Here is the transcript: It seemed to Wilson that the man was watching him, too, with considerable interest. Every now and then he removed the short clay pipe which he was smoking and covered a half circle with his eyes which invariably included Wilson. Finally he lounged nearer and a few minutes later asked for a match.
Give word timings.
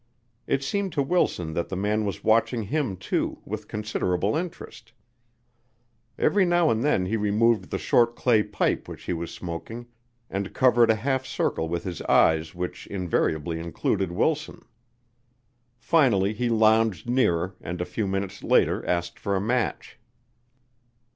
It 0.47 0.63
seemed 0.63 0.91
to 0.93 1.03
Wilson 1.03 1.53
that 1.53 1.69
the 1.69 1.75
man 1.75 2.05
was 2.05 2.23
watching 2.23 2.63
him, 2.63 2.97
too, 2.97 3.37
with 3.45 3.67
considerable 3.67 4.35
interest. 4.35 4.93
Every 6.17 6.43
now 6.43 6.71
and 6.71 6.83
then 6.83 7.05
he 7.05 7.17
removed 7.17 7.69
the 7.69 7.77
short 7.77 8.15
clay 8.15 8.41
pipe 8.41 8.87
which 8.87 9.03
he 9.03 9.13
was 9.13 9.29
smoking 9.31 9.85
and 10.27 10.55
covered 10.55 10.89
a 10.89 10.95
half 10.95 11.27
circle 11.27 11.69
with 11.69 11.83
his 11.83 12.01
eyes 12.09 12.55
which 12.55 12.87
invariably 12.87 13.59
included 13.59 14.11
Wilson. 14.11 14.65
Finally 15.77 16.33
he 16.33 16.49
lounged 16.49 17.07
nearer 17.07 17.55
and 17.61 17.79
a 17.79 17.85
few 17.85 18.07
minutes 18.07 18.43
later 18.43 18.83
asked 18.87 19.19
for 19.19 19.35
a 19.35 19.39
match. 19.39 19.99